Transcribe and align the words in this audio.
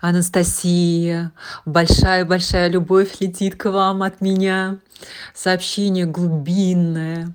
Анастасия, 0.00 1.32
большая-большая 1.64 2.68
любовь 2.68 3.16
летит 3.20 3.56
к 3.56 3.70
вам 3.70 4.02
от 4.02 4.20
меня. 4.20 4.78
Сообщение 5.34 6.06
глубинное. 6.06 7.34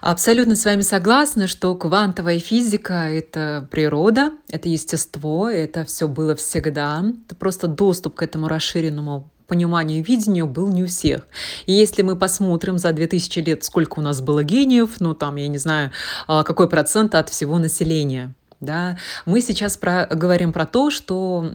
Абсолютно 0.00 0.56
с 0.56 0.64
вами 0.64 0.80
согласна, 0.80 1.46
что 1.46 1.74
квантовая 1.74 2.38
физика– 2.38 3.10
это 3.10 3.68
природа, 3.70 4.32
это 4.48 4.68
естество, 4.68 5.50
это 5.50 5.84
все 5.84 6.08
было 6.08 6.34
всегда. 6.36 7.04
Это 7.26 7.34
просто 7.34 7.68
доступ 7.68 8.14
к 8.14 8.22
этому 8.22 8.48
расширенному 8.48 9.30
пониманию 9.46 9.98
и 9.98 10.02
видению 10.02 10.46
был 10.46 10.68
не 10.68 10.84
у 10.84 10.86
всех. 10.86 11.26
И 11.66 11.72
если 11.72 12.02
мы 12.02 12.16
посмотрим 12.16 12.78
за 12.78 12.92
2000 12.92 13.40
лет, 13.40 13.64
сколько 13.64 13.98
у 13.98 14.02
нас 14.02 14.22
было 14.22 14.42
гениев, 14.42 15.00
ну 15.00 15.14
там, 15.14 15.36
я 15.36 15.48
не 15.48 15.58
знаю, 15.58 15.90
а, 16.26 16.44
какой 16.44 16.68
процент 16.68 17.14
от 17.14 17.28
всего 17.28 17.58
населения– 17.58 18.32
да? 18.60 18.98
Мы 19.26 19.40
сейчас 19.40 19.76
про, 19.76 20.06
говорим 20.06 20.52
про 20.52 20.66
то, 20.66 20.90
что 20.90 21.52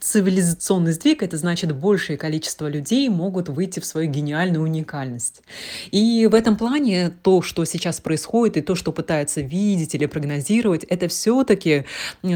цивилизационный 0.00 0.92
сдвиг 0.92 1.22
это 1.22 1.36
значит 1.36 1.72
большее 1.72 2.16
количество 2.16 2.68
людей 2.68 3.08
могут 3.08 3.48
выйти 3.48 3.80
в 3.80 3.86
свою 3.86 4.10
гениальную 4.10 4.62
уникальность. 4.62 5.42
И 5.90 6.28
в 6.30 6.34
этом 6.34 6.56
плане 6.56 7.10
то, 7.22 7.42
что 7.42 7.64
сейчас 7.64 8.00
происходит, 8.00 8.56
и 8.56 8.62
то, 8.62 8.74
что 8.74 8.92
пытаются 8.92 9.40
видеть 9.40 9.94
или 9.94 10.06
прогнозировать, 10.06 10.84
это 10.84 11.08
все-таки, 11.08 11.86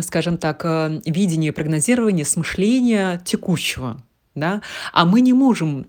скажем 0.02 0.38
так, 0.38 0.64
э, 0.64 1.00
видение 1.04 1.52
прогнозирование 1.52 2.24
с 2.24 2.36
мышления 2.36 3.20
текущего 3.24 4.02
да, 4.36 4.62
а 4.92 5.04
мы 5.04 5.20
не 5.22 5.32
можем, 5.32 5.86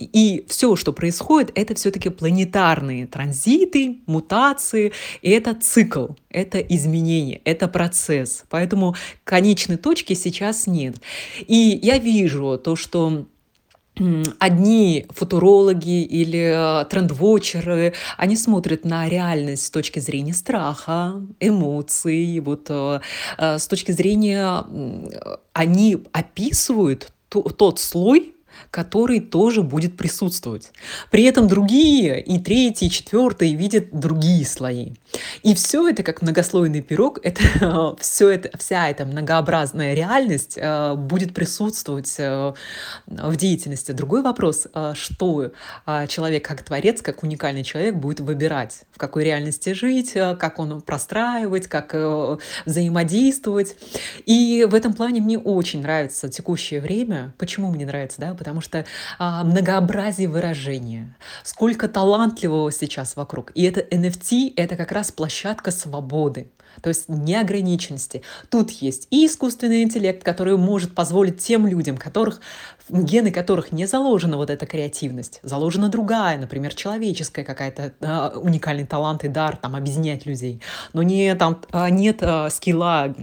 и 0.00 0.44
все, 0.48 0.74
что 0.74 0.92
происходит, 0.92 1.52
это 1.54 1.74
все-таки 1.74 2.08
планетарные 2.08 3.06
транзиты, 3.06 3.98
мутации, 4.06 4.92
и 5.22 5.30
это 5.30 5.54
цикл, 5.54 6.08
это 6.30 6.58
изменение, 6.58 7.40
это 7.44 7.68
процесс, 7.68 8.44
поэтому 8.48 8.96
конечной 9.24 9.76
точки 9.76 10.14
сейчас 10.14 10.66
нет. 10.66 10.96
И 11.46 11.78
я 11.82 11.98
вижу 11.98 12.58
то, 12.58 12.74
что 12.74 13.26
одни 14.38 15.06
футурологи 15.10 16.02
или 16.02 16.82
э, 16.82 16.84
трендвотчеры, 16.86 17.94
они 18.16 18.36
смотрят 18.36 18.84
на 18.84 19.08
реальность 19.08 19.66
с 19.66 19.70
точки 19.70 19.98
зрения 19.98 20.32
страха, 20.32 21.22
эмоций, 21.38 22.40
вот 22.40 22.66
э, 22.70 23.00
э, 23.36 23.58
с 23.58 23.66
точки 23.66 23.92
зрения, 23.92 24.64
они 25.52 25.98
описывают 26.12 27.12
тот 27.30 27.78
слой 27.78 28.34
который 28.70 29.20
тоже 29.20 29.62
будет 29.62 29.96
присутствовать. 29.96 30.72
При 31.10 31.24
этом 31.24 31.48
другие, 31.48 32.20
и 32.20 32.38
третий, 32.38 32.86
и 32.86 32.90
четвертый 32.90 33.54
видят 33.54 33.90
другие 33.92 34.44
слои. 34.46 34.92
И 35.42 35.54
все 35.54 35.88
это, 35.88 36.02
как 36.02 36.22
многослойный 36.22 36.82
пирог, 36.82 37.18
это, 37.22 37.96
все 38.00 38.30
это, 38.30 38.56
вся 38.58 38.88
эта 38.88 39.04
многообразная 39.04 39.94
реальность 39.94 40.54
э, 40.56 40.94
будет 40.94 41.34
присутствовать 41.34 42.14
э, 42.18 42.52
в 43.06 43.36
деятельности. 43.36 43.92
Другой 43.92 44.22
вопрос, 44.22 44.66
э, 44.72 44.92
что 44.94 45.52
человек 46.08 46.44
как 46.46 46.62
творец, 46.62 47.02
как 47.02 47.22
уникальный 47.22 47.62
человек 47.62 47.94
будет 47.94 48.20
выбирать, 48.20 48.82
в 48.92 48.98
какой 48.98 49.24
реальности 49.24 49.72
жить, 49.72 50.12
как 50.12 50.58
он 50.58 50.80
простраивать, 50.80 51.66
как 51.68 51.94
взаимодействовать. 52.64 53.76
И 54.26 54.66
в 54.68 54.74
этом 54.74 54.94
плане 54.94 55.20
мне 55.20 55.38
очень 55.38 55.82
нравится 55.82 56.28
текущее 56.28 56.80
время. 56.80 57.34
Почему 57.38 57.70
мне 57.70 57.86
нравится? 57.86 58.20
Да? 58.20 58.34
Потому 58.34 58.49
что 58.60 58.84
многообразие 59.18 60.28
выражения, 60.28 61.16
сколько 61.44 61.88
талантливого 61.88 62.72
сейчас 62.72 63.14
вокруг. 63.14 63.52
И 63.54 63.62
это 63.62 63.80
NFT, 63.80 64.54
это 64.56 64.74
как 64.74 64.90
раз 64.90 65.12
площадка 65.12 65.70
свободы 65.70 66.50
то 66.82 66.88
есть 66.88 67.08
неограниченности. 67.08 68.22
Тут 68.48 68.70
есть 68.70 69.06
и 69.10 69.26
искусственный 69.26 69.82
интеллект, 69.82 70.22
который 70.22 70.56
может 70.56 70.94
позволить 70.94 71.38
тем 71.38 71.66
людям, 71.66 71.96
которых, 71.96 72.40
гены 72.88 73.30
которых 73.30 73.72
не 73.72 73.86
заложена 73.86 74.36
вот 74.36 74.50
эта 74.50 74.66
креативность, 74.66 75.40
заложена 75.42 75.88
другая, 75.88 76.38
например, 76.38 76.74
человеческая 76.74 77.44
какая-то 77.44 77.92
э, 78.00 78.38
уникальный 78.38 78.86
талант 78.86 79.24
и 79.24 79.28
дар, 79.28 79.56
там, 79.56 79.76
объединять 79.76 80.26
людей, 80.26 80.60
но 80.92 81.02
не, 81.02 81.34
там, 81.34 81.60
а, 81.72 81.90
нет 81.90 82.18
э, 82.20 82.48
скилла, 82.50 83.14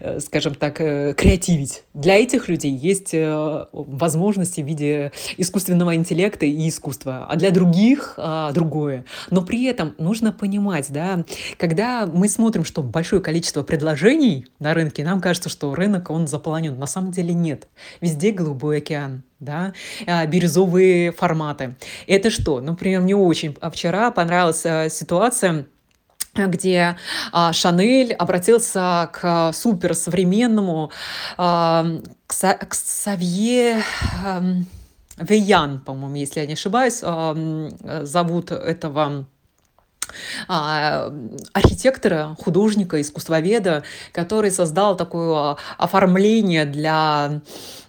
э, 0.00 0.20
скажем 0.20 0.54
так, 0.54 0.80
э, 0.80 1.14
креативить. 1.14 1.84
Для 1.94 2.16
этих 2.16 2.48
людей 2.48 2.72
есть 2.72 3.14
э, 3.14 3.66
возможности 3.72 4.60
в 4.60 4.66
виде 4.66 5.12
искусственного 5.36 5.94
интеллекта 5.94 6.46
и 6.46 6.68
искусства, 6.68 7.26
а 7.28 7.36
для 7.36 7.50
других 7.50 8.14
э, 8.16 8.50
другое. 8.52 9.04
Но 9.30 9.42
при 9.42 9.64
этом 9.64 9.94
нужно 9.98 10.32
понимать, 10.32 10.86
да, 10.90 11.24
когда 11.58 12.06
мы 12.06 12.28
смотрим 12.28 12.45
смотрим, 12.46 12.64
что 12.64 12.80
большое 12.84 13.20
количество 13.20 13.64
предложений 13.64 14.46
на 14.60 14.72
рынке, 14.72 15.02
нам 15.02 15.20
кажется, 15.20 15.48
что 15.48 15.74
рынок, 15.74 16.10
он 16.10 16.28
заполонен. 16.28 16.78
На 16.78 16.86
самом 16.86 17.10
деле 17.10 17.34
нет. 17.34 17.66
Везде 18.00 18.30
голубой 18.30 18.78
океан 18.78 19.24
да, 19.40 19.72
а, 20.06 20.24
бирюзовые 20.26 21.10
форматы. 21.10 21.74
Это 22.06 22.30
что? 22.30 22.60
Например, 22.60 23.00
мне 23.00 23.16
очень 23.16 23.56
вчера 23.72 24.12
понравилась 24.12 24.64
а, 24.64 24.88
ситуация, 24.88 25.66
где 26.36 26.96
а, 27.32 27.52
Шанель 27.52 28.12
обратился 28.12 29.10
к 29.12 29.50
суперсовременному, 29.52 30.92
а, 31.36 31.84
к, 32.28 32.32
Са, 32.32 32.54
к 32.54 32.74
Савье 32.74 33.82
а, 34.24 34.40
Веян, 35.18 35.80
по-моему, 35.80 36.14
если 36.14 36.38
я 36.38 36.46
не 36.46 36.52
ошибаюсь, 36.52 37.00
а, 37.02 37.34
зовут 38.02 38.52
этого 38.52 39.02
а, 39.04 39.24
архитектора, 40.48 42.36
художника, 42.38 43.00
искусствоведа, 43.00 43.84
который 44.12 44.50
создал 44.50 44.96
такое 44.96 45.56
оформление 45.78 46.64
для 46.64 47.40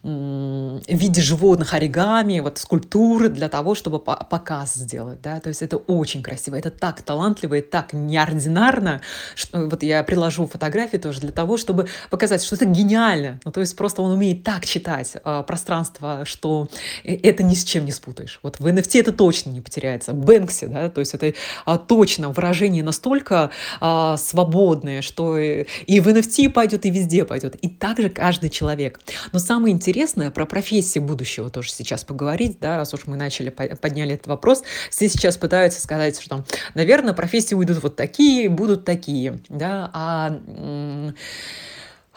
в 0.07 0.81
виде 0.87 1.21
животных 1.21 1.73
оригами, 1.73 2.39
вот 2.39 2.59
скульптуры 2.59 3.27
для 3.27 3.49
того, 3.49 3.75
чтобы 3.75 3.99
показ 3.99 4.75
сделать, 4.75 5.21
да, 5.21 5.41
то 5.41 5.49
есть 5.49 5.61
это 5.61 5.77
очень 5.77 6.23
красиво, 6.23 6.55
это 6.55 6.71
так 6.71 7.01
талантливо 7.01 7.55
и 7.55 7.61
так 7.61 7.91
неординарно, 7.91 9.01
что 9.35 9.67
вот 9.67 9.83
я 9.83 10.03
приложу 10.03 10.47
фотографии 10.47 10.97
тоже 10.97 11.19
для 11.19 11.31
того, 11.31 11.57
чтобы 11.57 11.89
показать, 12.09 12.41
что 12.41 12.55
это 12.55 12.65
гениально, 12.65 13.39
ну, 13.43 13.51
то 13.51 13.59
есть 13.59 13.75
просто 13.75 14.01
он 14.01 14.11
умеет 14.11 14.43
так 14.43 14.65
читать 14.65 15.11
э, 15.21 15.43
пространство, 15.45 16.23
что 16.23 16.69
э, 17.03 17.15
это 17.15 17.43
ни 17.43 17.55
с 17.55 17.65
чем 17.65 17.83
не 17.83 17.91
спутаешь. 17.91 18.39
Вот 18.43 18.61
в 18.61 18.65
NFT 18.65 19.01
это 19.01 19.11
точно 19.11 19.49
не 19.49 19.59
потеряется. 19.61 20.13
Бэнкси, 20.13 20.67
да, 20.67 20.89
то 20.89 21.01
есть 21.01 21.13
это 21.15 21.33
а, 21.65 21.77
точно 21.77 22.06
выражение 22.17 22.83
настолько 22.83 23.51
а, 23.79 24.17
свободное, 24.17 25.01
что 25.01 25.37
и, 25.37 25.65
и 25.85 25.99
в 25.99 26.07
NFT 26.07 26.49
пойдет, 26.49 26.85
и 26.85 26.89
везде 26.89 27.25
пойдет, 27.25 27.55
и 27.55 27.69
также 27.69 28.09
каждый 28.09 28.49
человек. 28.49 28.99
Но 29.31 29.39
самое 29.39 29.73
интересное 29.73 29.97
интересное 29.97 30.31
про 30.31 30.45
профессии 30.45 30.99
будущего 30.99 31.49
тоже 31.49 31.71
сейчас 31.71 32.03
поговорить, 32.03 32.59
да, 32.59 32.77
раз 32.77 32.93
уж 32.93 33.07
мы 33.07 33.17
начали, 33.17 33.49
подняли 33.49 34.15
этот 34.15 34.27
вопрос. 34.27 34.63
Все 34.89 35.09
сейчас 35.09 35.37
пытаются 35.37 35.81
сказать, 35.81 36.19
что, 36.19 36.45
наверное, 36.75 37.13
профессии 37.13 37.55
уйдут 37.55 37.81
вот 37.81 37.95
такие, 37.95 38.49
будут 38.49 38.85
такие, 38.85 39.39
да, 39.49 39.89
а 39.93 40.39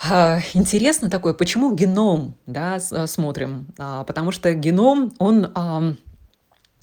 а, 0.02 0.40
Интересно 0.54 1.10
такое, 1.10 1.34
почему 1.34 1.74
геном, 1.74 2.34
да, 2.46 2.80
смотрим, 2.80 3.66
а, 3.78 4.04
потому 4.04 4.32
что 4.32 4.54
геном, 4.54 5.12
он 5.18 5.98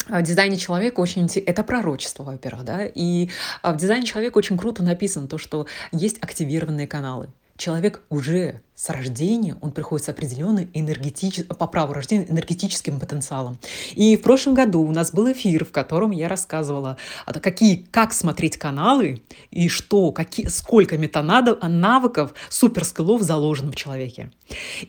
в 0.07 0.21
дизайне 0.21 0.57
человека 0.57 0.99
очень 0.99 1.27
это 1.45 1.63
пророчество, 1.63 2.23
во-первых, 2.23 2.63
да, 2.63 2.85
и 2.85 3.29
в 3.63 3.75
дизайне 3.77 4.05
человека 4.05 4.37
очень 4.37 4.57
круто 4.57 4.83
написано 4.83 5.27
то, 5.27 5.37
что 5.37 5.67
есть 5.91 6.17
активированные 6.21 6.87
каналы 6.87 7.29
человек 7.57 8.01
уже 8.09 8.61
с 8.75 8.89
рождения, 8.89 9.57
он 9.61 9.71
приходит 9.71 10.05
с 10.05 10.09
определенным 10.09 10.69
энергетическим, 10.73 11.55
по 11.55 11.67
праву 11.67 11.93
рождения 11.93 12.27
энергетическим 12.29 12.99
потенциалом. 12.99 13.57
И 13.93 14.15
в 14.15 14.21
прошлом 14.21 14.53
году 14.53 14.81
у 14.81 14.91
нас 14.91 15.11
был 15.11 15.31
эфир, 15.31 15.65
в 15.65 15.71
котором 15.71 16.11
я 16.11 16.29
рассказывала, 16.29 16.97
какие, 17.41 17.87
как 17.91 18.13
смотреть 18.13 18.57
каналы 18.57 19.23
и 19.49 19.67
что, 19.67 20.11
какие, 20.11 20.47
сколько 20.47 20.97
метанавыков, 20.97 22.33
суперскиллов 22.49 23.23
заложено 23.23 23.71
в 23.71 23.75
человеке. 23.75 24.31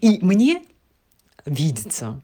И 0.01 0.19
мне 0.21 0.63
видится, 1.47 2.21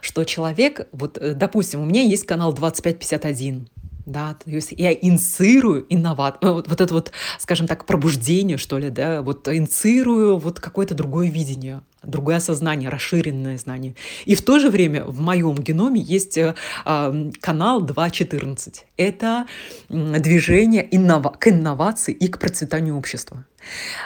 что 0.00 0.24
человек, 0.24 0.88
вот, 0.92 1.18
э, 1.18 1.34
допустим, 1.34 1.80
у 1.80 1.84
меня 1.84 2.02
есть 2.02 2.26
канал 2.26 2.52
2551, 2.52 3.68
да, 4.08 4.34
то 4.42 4.50
есть 4.50 4.72
я 4.72 4.92
инициирую 4.92 5.86
инноват, 5.88 6.38
э, 6.40 6.50
вот, 6.50 6.68
вот 6.68 6.80
это 6.80 6.94
вот, 6.94 7.12
скажем 7.38 7.66
так, 7.66 7.84
пробуждение, 7.84 8.56
что 8.56 8.78
ли, 8.78 8.90
да, 8.90 9.22
вот 9.22 9.46
инициирую 9.48 10.38
вот 10.38 10.60
какое-то 10.60 10.94
другое 10.94 11.28
видение, 11.28 11.82
другое 12.02 12.36
осознание, 12.36 12.88
расширенное 12.88 13.58
знание. 13.58 13.94
И 14.24 14.34
в 14.34 14.42
то 14.42 14.58
же 14.58 14.70
время 14.70 15.04
в 15.04 15.20
моем 15.20 15.54
геноме 15.56 16.00
есть 16.00 16.38
э, 16.38 16.54
э, 16.84 17.30
канал 17.40 17.84
2.14. 17.84 18.76
Это 18.96 19.46
движение 19.88 20.88
иннова 20.90 21.30
к 21.38 21.48
инновации 21.48 22.14
и 22.14 22.28
к 22.28 22.38
процветанию 22.38 22.96
общества. 22.96 23.44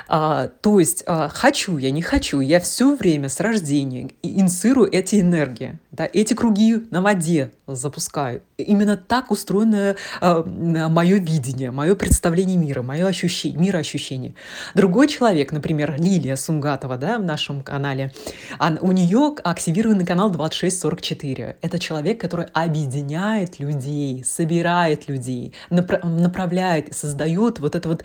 А, 0.08 0.48
то 0.60 0.80
есть, 0.80 1.04
а, 1.06 1.28
хочу 1.28 1.78
я, 1.78 1.90
не 1.90 2.02
хочу, 2.02 2.40
я 2.40 2.60
все 2.60 2.96
время 2.96 3.28
с 3.28 3.40
рождения 3.40 4.10
инициирую 4.22 4.90
эти 4.92 5.20
энергии, 5.20 5.78
да, 5.90 6.08
эти 6.12 6.34
круги 6.34 6.86
на 6.90 7.02
воде 7.02 7.52
запускаю. 7.66 8.42
Именно 8.56 8.96
так 8.96 9.30
устроено 9.30 9.96
а, 10.20 10.42
мое 10.44 11.18
видение, 11.18 11.70
мое 11.70 11.94
представление 11.94 12.56
мира, 12.56 12.82
мое 12.82 13.06
ощущение, 13.06 13.58
мироощущение. 13.58 14.34
Другой 14.74 15.08
человек, 15.08 15.52
например, 15.52 15.96
Лилия 15.98 16.36
Сунгатова, 16.36 16.96
да, 16.96 17.18
в 17.18 17.24
нашем 17.24 17.62
канале, 17.62 18.12
он, 18.58 18.78
у 18.80 18.92
нее 18.92 19.34
активированный 19.42 20.06
канал 20.06 20.30
2644. 20.30 21.56
Это 21.60 21.78
человек, 21.78 22.20
который 22.20 22.46
объединяет 22.52 23.58
людей, 23.58 24.24
собирает 24.24 25.08
людей, 25.08 25.54
направляет 25.70 26.94
создает 26.94 27.58
вот 27.60 27.74
это 27.74 27.88
вот 27.88 28.04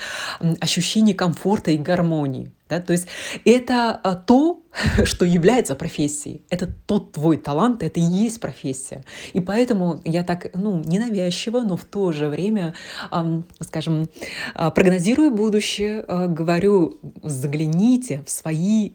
ощущение 0.62 1.16
комфорта 1.16 1.37
и 1.72 1.78
гармонии. 1.78 2.52
Да? 2.70 2.80
То 2.82 2.94
есть 2.94 3.08
это 3.46 3.92
а, 3.92 4.16
то, 4.16 4.62
что 5.04 5.26
является 5.26 5.76
профессией. 5.76 6.42
Это 6.50 6.68
тот 6.86 7.14
твой 7.14 7.38
талант, 7.38 7.84
это 7.84 8.00
и 8.00 8.04
есть 8.04 8.40
профессия. 8.40 9.04
И 9.34 9.40
поэтому 9.40 10.02
я 10.06 10.24
так, 10.24 10.52
ну, 10.54 10.82
ненавязчиво, 10.84 11.62
но 11.62 11.78
в 11.78 11.86
то 11.86 12.12
же 12.12 12.28
время, 12.28 12.74
скажем, 13.62 14.10
а, 14.54 14.72
прогнозирую 14.72 15.32
будущее, 15.32 16.04
а, 16.08 16.28
говорю, 16.28 17.00
загляните 17.24 18.24
в 18.26 18.30
свои 18.30 18.92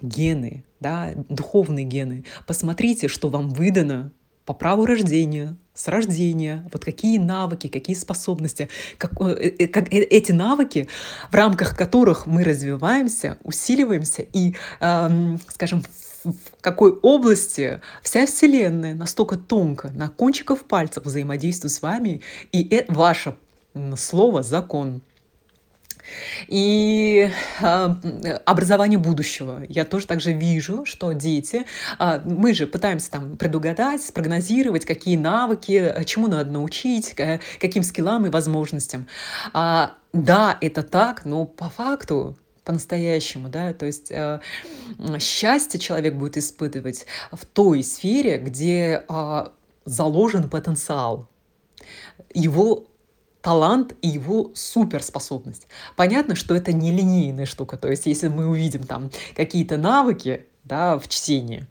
гены, 0.00 0.64
да, 0.80 1.12
духовные 1.28 1.84
гены, 1.84 2.24
посмотрите, 2.46 3.08
что 3.08 3.28
вам 3.28 3.50
выдано 3.50 4.12
по 4.44 4.54
праву 4.54 4.86
рождения, 4.86 5.56
с 5.78 5.86
рождения, 5.86 6.68
вот 6.72 6.84
какие 6.84 7.18
навыки, 7.18 7.68
какие 7.68 7.94
способности, 7.94 8.68
как, 8.98 9.12
э, 9.20 9.54
э, 9.58 9.66
как, 9.68 9.92
э, 9.92 9.98
эти 9.98 10.32
навыки, 10.32 10.88
в 11.30 11.34
рамках 11.34 11.76
которых 11.76 12.26
мы 12.26 12.42
развиваемся, 12.42 13.38
усиливаемся 13.44 14.22
и, 14.22 14.56
э, 14.80 15.36
скажем, 15.48 15.84
в 16.24 16.34
какой 16.60 16.90
области 16.90 17.80
вся 18.02 18.26
Вселенная 18.26 18.94
настолько 18.94 19.36
тонко, 19.36 19.90
на 19.94 20.08
кончиках 20.08 20.64
пальцев 20.64 21.04
взаимодействует 21.04 21.72
с 21.72 21.80
вами, 21.80 22.22
и 22.50 22.66
это 22.74 22.92
ваше 22.92 23.36
слово— 23.96 24.42
закон. 24.42 25.00
И 26.46 27.30
образование 28.44 28.98
будущего. 28.98 29.62
Я 29.68 29.84
тоже 29.84 30.06
также 30.06 30.32
вижу, 30.32 30.84
что 30.84 31.12
дети, 31.12 31.64
а, 31.98 32.20
мы 32.24 32.54
же 32.54 32.66
пытаемся 32.66 33.10
там 33.10 33.36
предугадать, 33.36 34.02
спрогнозировать, 34.02 34.84
какие 34.84 35.16
навыки, 35.16 35.94
чему 36.06 36.28
надо 36.28 36.50
научить, 36.50 37.14
каким 37.14 37.82
скиллам 37.82 38.26
и 38.26 38.30
возможностям. 38.30 39.06
А, 39.52 39.94
да, 40.12 40.56
это 40.60 40.82
так, 40.82 41.24
но 41.24 41.44
по 41.44 41.68
факту 41.68 42.36
по-настоящему, 42.64 43.48
да, 43.48 43.72
то 43.72 43.86
есть 43.86 44.10
э, 44.10 44.40
счастье 45.20 45.80
человек 45.80 46.16
будет 46.16 46.36
испытывать 46.36 47.06
в 47.32 47.46
той 47.46 47.82
сфере, 47.82 48.36
где 48.36 49.04
э, 49.08 49.46
заложен 49.86 50.50
потенциал. 50.50 51.28
Его 52.34 52.84
талант 53.40 53.94
и 54.02 54.08
его 54.08 54.50
суперспособность. 54.54 55.68
Понятно, 55.96 56.34
что 56.34 56.54
это 56.54 56.72
не 56.72 56.90
линейная 56.90 57.46
штука. 57.46 57.76
То 57.76 57.88
есть, 57.88 58.06
если 58.06 58.28
мы 58.28 58.46
увидим 58.48 58.84
там 58.84 59.10
какие-то 59.36 59.76
навыки 59.76 60.46
да, 60.64 60.98
в 60.98 61.08
чтении, 61.08 61.66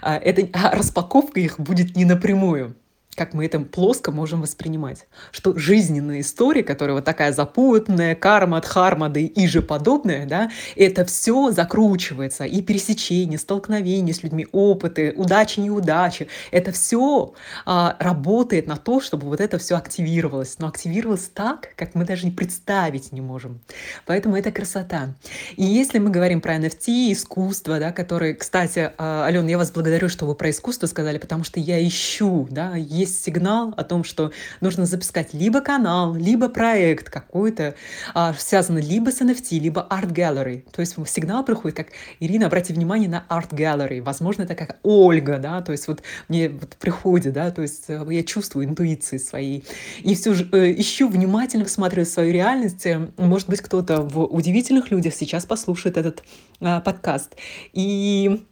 а, 0.00 0.16
это, 0.16 0.48
а 0.52 0.74
распаковка 0.74 1.40
их 1.40 1.58
будет 1.60 1.96
не 1.96 2.04
напрямую 2.04 2.76
как 3.18 3.34
мы 3.34 3.44
это 3.44 3.60
плоско 3.60 4.12
можем 4.12 4.40
воспринимать. 4.40 5.06
Что 5.32 5.58
жизненная 5.58 6.20
история, 6.20 6.62
которая 6.62 6.94
вот 6.94 7.04
такая 7.04 7.32
запутанная, 7.32 8.14
карма, 8.14 8.60
дхарма, 8.60 9.08
да 9.08 9.20
и 9.20 9.46
же 9.46 9.60
подобное, 9.60 10.24
да, 10.26 10.50
это 10.76 11.04
все 11.04 11.50
закручивается, 11.50 12.44
и 12.44 12.62
пересечения, 12.62 13.38
столкновения 13.38 14.14
с 14.14 14.22
людьми, 14.22 14.46
опыты, 14.52 15.12
удачи, 15.16 15.60
неудачи, 15.60 16.28
это 16.50 16.72
все 16.72 17.34
а, 17.66 17.96
работает 17.98 18.66
на 18.66 18.76
то, 18.76 19.00
чтобы 19.00 19.26
вот 19.26 19.40
это 19.40 19.58
все 19.58 19.76
активировалось. 19.76 20.56
Но 20.58 20.68
активировалось 20.68 21.30
так, 21.34 21.70
как 21.76 21.94
мы 21.94 22.04
даже 22.04 22.24
не 22.24 22.32
представить 22.32 23.12
не 23.12 23.20
можем. 23.20 23.60
Поэтому 24.06 24.36
это 24.36 24.52
красота. 24.52 25.14
И 25.56 25.64
если 25.64 25.98
мы 25.98 26.10
говорим 26.10 26.40
про 26.40 26.56
NFT, 26.56 27.12
искусство, 27.12 27.80
да, 27.80 27.92
которые, 27.92 28.34
кстати, 28.34 28.92
а, 28.96 29.26
Алена, 29.26 29.48
я 29.50 29.58
вас 29.58 29.72
благодарю, 29.72 30.08
что 30.08 30.26
вы 30.26 30.34
про 30.34 30.50
искусство 30.50 30.86
сказали, 30.86 31.18
потому 31.18 31.42
что 31.42 31.58
я 31.58 31.84
ищу, 31.86 32.46
да, 32.50 32.76
есть 32.76 33.07
есть 33.08 33.24
сигнал 33.24 33.74
о 33.76 33.84
том, 33.84 34.04
что 34.04 34.32
нужно 34.60 34.86
запускать 34.86 35.34
либо 35.34 35.60
канал, 35.60 36.14
либо 36.14 36.48
проект 36.48 37.10
какой-то, 37.10 37.74
а, 38.14 38.34
связанный 38.34 38.82
либо 38.82 39.10
с 39.10 39.20
NFT, 39.20 39.58
либо 39.58 39.86
Art 39.90 40.12
Gallery. 40.12 40.64
То 40.70 40.80
есть 40.80 40.96
сигнал 41.08 41.44
приходит, 41.44 41.76
как 41.76 41.88
Ирина, 42.20 42.46
обратите 42.46 42.74
внимание 42.74 43.08
на 43.08 43.24
Art 43.28 43.50
Gallery. 43.50 44.00
Возможно, 44.02 44.42
это 44.42 44.54
как 44.54 44.78
Ольга, 44.82 45.38
да, 45.38 45.62
то 45.62 45.72
есть 45.72 45.88
вот 45.88 46.02
мне 46.28 46.48
вот 46.48 46.76
приходит, 46.76 47.32
да, 47.32 47.50
то 47.50 47.62
есть 47.62 47.84
э, 47.88 48.06
я 48.10 48.22
чувствую 48.22 48.66
интуиции 48.66 49.18
своей. 49.18 49.64
И 50.00 50.14
все 50.14 50.34
же 50.34 50.48
э, 50.52 50.72
ищу 50.78 51.08
внимательно 51.08 51.64
всматриваю 51.64 52.06
свою 52.06 52.32
реальность. 52.32 52.86
Э, 52.86 53.08
может 53.16 53.48
быть, 53.48 53.60
кто-то 53.60 54.02
в 54.02 54.24
удивительных 54.24 54.90
людях 54.90 55.14
сейчас 55.14 55.46
послушает 55.46 55.96
этот 55.96 56.22
э, 56.60 56.80
подкаст. 56.80 57.36
И 57.72 58.44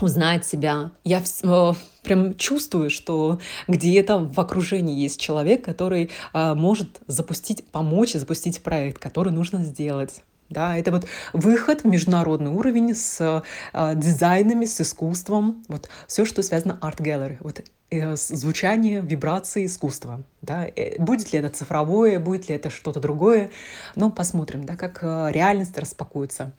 узнать 0.00 0.46
себя. 0.46 0.90
Я 1.04 1.18
э, 1.20 1.72
прям 2.08 2.34
чувствую, 2.36 2.88
что 2.88 3.38
где-то 3.68 4.18
в 4.18 4.40
окружении 4.40 4.98
есть 4.98 5.20
человек, 5.20 5.62
который 5.62 6.10
э, 6.32 6.54
может 6.54 7.00
запустить, 7.06 7.66
помочь 7.66 8.14
запустить 8.14 8.62
проект, 8.62 8.98
который 8.98 9.30
нужно 9.30 9.62
сделать. 9.62 10.22
Да, 10.48 10.78
это 10.78 10.90
вот 10.90 11.04
выход 11.34 11.82
в 11.82 11.86
международный 11.86 12.50
уровень 12.50 12.94
с 12.94 13.20
э, 13.20 13.94
дизайнами, 13.94 14.64
с 14.64 14.80
искусством, 14.80 15.62
вот 15.68 15.90
все, 16.06 16.24
что 16.24 16.42
связано 16.42 16.78
арт 16.80 17.00
gallery, 17.00 17.36
вот 17.40 17.62
э, 17.90 18.16
звучание, 18.16 19.02
вибрации, 19.02 19.66
искусства. 19.66 20.22
Да, 20.40 20.66
э, 20.66 20.98
будет 20.98 21.34
ли 21.34 21.40
это 21.40 21.50
цифровое, 21.50 22.18
будет 22.18 22.48
ли 22.48 22.54
это 22.54 22.70
что-то 22.70 23.00
другое, 23.00 23.50
но 23.94 24.10
посмотрим, 24.10 24.64
да, 24.64 24.76
как 24.76 25.00
э, 25.02 25.28
реальность 25.32 25.76
распакуется. 25.76 26.52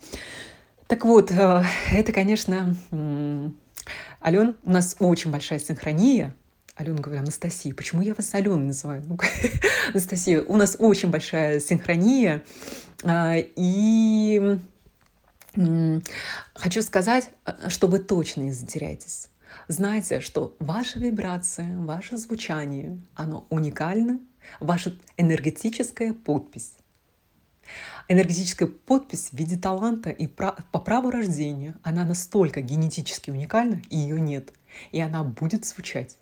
Так 0.86 1.04
вот, 1.06 1.32
э, 1.32 1.64
это, 1.92 2.12
конечно, 2.12 2.76
Ален, 4.24 4.56
у 4.64 4.72
нас 4.72 4.96
очень 5.00 5.32
большая 5.32 5.60
синхрония. 5.60 6.36
Алена 6.76 7.00
говорю, 7.00 7.22
Анастасия, 7.22 7.74
почему 7.74 8.02
я 8.02 8.14
вас 8.14 8.34
Аленой 8.34 8.68
называю? 8.68 9.04
Ну, 9.06 9.18
Анастасия, 9.90 10.42
у 10.42 10.56
нас 10.56 10.78
очень 10.80 11.10
большая 11.10 11.60
синхрония. 11.60 12.44
А, 13.04 13.36
и 13.38 14.60
хочу 16.54 16.82
сказать, 16.82 17.30
э, 17.46 17.70
что 17.70 17.88
вы 17.88 18.00
точно 18.00 18.42
не 18.42 18.52
затеряетесь. 18.52 19.28
Знайте, 19.68 20.22
что 20.22 20.56
ваша 20.60 21.00
вибрация, 21.00 21.78
ваше 21.78 22.18
звучание, 22.18 23.00
оно 23.14 23.46
уникально, 23.50 24.20
ваша 24.60 24.96
энергетическая 25.18 26.14
подпись 26.14 26.74
энергетическая 28.08 28.68
подпись 28.68 29.30
в 29.32 29.38
виде 29.38 29.58
таланта 29.58 30.10
и 30.10 30.28
по 30.28 30.80
праву 30.80 31.12
рождения, 31.12 31.76
она 31.84 32.04
настолько 32.06 32.62
генетически 32.62 33.30
уникальна, 33.30 33.82
и 33.90 33.98
ее 33.98 34.20
нет. 34.20 34.52
И 34.92 35.00
она 35.00 35.24
будет 35.24 35.66
звучать. 35.66 36.18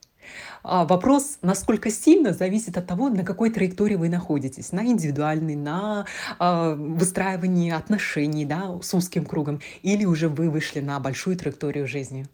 А 0.64 0.86
вопрос, 0.86 1.40
насколько 1.42 1.90
сильно, 1.90 2.34
зависит 2.34 2.78
от 2.78 2.88
того, 2.88 3.10
на 3.10 3.24
какой 3.24 3.50
траектории 3.50 3.96
вы 3.96 4.10
находитесь. 4.10 4.72
На 4.72 4.86
индивидуальной, 4.86 5.56
на 5.56 6.06
э, 6.40 6.76
выстраивании 6.76 7.72
отношений 7.72 8.46
да, 8.46 8.78
с 8.82 8.94
узким 8.94 9.26
кругом. 9.26 9.62
Или 9.84 10.06
уже 10.06 10.30
вы 10.30 10.50
вышли 10.50 10.80
на 10.80 11.00
большую 11.00 11.38
траекторию 11.38 11.88
жизни. 11.88 12.26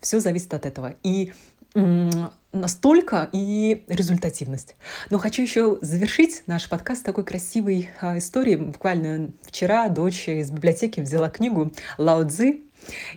Все 0.00 0.20
зависит 0.20 0.54
от 0.54 0.66
этого. 0.66 0.94
И 1.02 1.32
настолько 1.74 3.30
и 3.32 3.84
результативность. 3.88 4.76
Но 5.10 5.18
хочу 5.18 5.42
еще 5.42 5.78
завершить 5.80 6.42
наш 6.46 6.68
подкаст 6.68 7.04
такой 7.04 7.24
красивой 7.24 7.88
а, 8.00 8.18
историей. 8.18 8.56
Буквально 8.56 9.30
вчера 9.42 9.88
дочь 9.88 10.28
из 10.28 10.50
библиотеки 10.50 11.00
взяла 11.00 11.30
книгу 11.30 11.72
Лао 11.96 12.28
Цзы, 12.28 12.60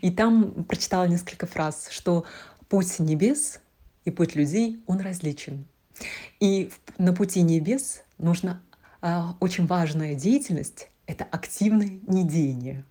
и 0.01 0.11
там 0.11 0.63
прочитала 0.65 1.05
несколько 1.05 1.47
фраз, 1.47 1.89
что 1.91 2.25
путь 2.69 2.99
небес 2.99 3.59
и 4.05 4.11
путь 4.11 4.35
людей, 4.35 4.81
он 4.87 5.01
различен. 5.01 5.65
И 6.39 6.71
на 6.97 7.13
пути 7.13 7.41
небес 7.41 8.03
нужна 8.17 8.61
а, 9.01 9.35
очень 9.39 9.67
важная 9.67 10.15
деятельность— 10.15 10.89
это 11.07 11.25
активное 11.25 11.99
недеяние. 12.07 12.85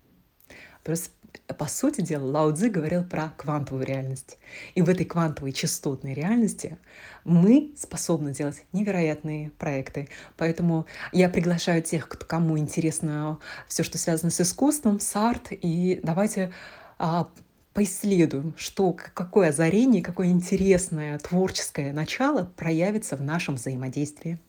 Просто 0.83 1.09
по 1.57 1.67
сути 1.67 2.01
дела, 2.01 2.25
Лао 2.25 2.51
Цзи 2.51 2.69
говорил 2.69 3.03
про 3.03 3.33
квантовую 3.37 3.85
реальность. 3.85 4.37
И 4.73 4.81
в 4.81 4.89
этой 4.89 5.05
квантовой 5.05 5.51
частотной 5.51 6.13
реальности 6.13 6.77
мы 7.23 7.73
способны 7.77 8.33
делать 8.33 8.63
невероятные 8.73 9.51
проекты. 9.51 10.09
Поэтому 10.37 10.85
я 11.11 11.29
приглашаю 11.29 11.81
тех, 11.81 12.07
кому 12.09 12.57
интересно 12.57 13.39
все, 13.67 13.83
что 13.83 13.97
связано 13.97 14.31
с 14.31 14.41
искусством, 14.41 14.99
с 14.99 15.15
арт, 15.15 15.47
и 15.51 15.99
давайте 16.03 16.53
а, 16.97 17.29
поисследуем, 17.73 18.53
что, 18.57 18.93
какое 18.93 19.49
озарение, 19.49 20.01
какое 20.01 20.27
интересное 20.27 21.19
творческое 21.19 21.91
начало 21.91 22.45
проявится 22.55 23.17
в 23.17 23.21
нашем 23.21 23.55
взаимодействии. 23.55 24.39